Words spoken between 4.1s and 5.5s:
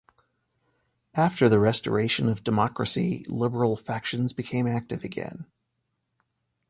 became active again.